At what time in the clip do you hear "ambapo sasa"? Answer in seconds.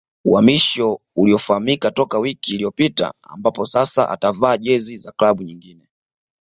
3.23-4.09